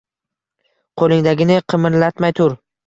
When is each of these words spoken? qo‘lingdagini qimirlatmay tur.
qo‘lingdagini 1.03 1.61
qimirlatmay 1.75 2.39
tur. 2.43 2.63